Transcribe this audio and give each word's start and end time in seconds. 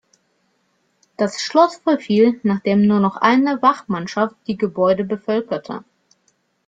Das 1.15 1.39
Schloss 1.39 1.75
verfiel, 1.77 2.39
nachdem 2.41 2.87
nur 2.87 2.99
noch 2.99 3.17
eine 3.17 3.61
Wachmannschaft 3.61 4.35
die 4.47 4.57
Gebäude 4.57 5.03
bevölkerte. 5.03 5.83